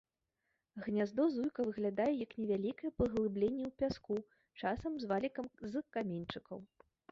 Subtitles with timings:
[0.85, 4.15] Гняздо зуйка выглядае як невялікае паглыбленне ў пяску,
[4.59, 5.45] часам з валікам
[5.77, 6.59] з каменьчыкаў.